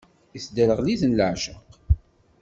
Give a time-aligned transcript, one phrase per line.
[0.37, 1.55] Isderɣel-itent leεceq.